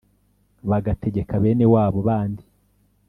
[0.69, 2.43] bagategeka bene wabo bandi.